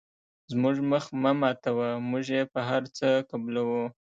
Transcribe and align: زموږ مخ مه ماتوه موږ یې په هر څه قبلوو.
زموږ 0.51 0.75
مخ 0.91 1.05
مه 1.21 1.31
ماتوه 1.39 1.89
موږ 2.09 2.25
یې 2.35 2.43
په 2.53 2.59
هر 2.69 2.83
څه 2.97 3.07
قبلوو. 3.29 3.83